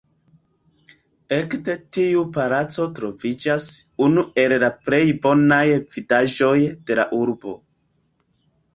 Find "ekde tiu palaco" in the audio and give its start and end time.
1.37-2.87